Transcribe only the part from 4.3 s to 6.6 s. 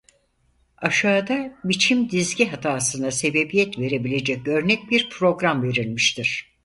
örnek bir program verilmiştir.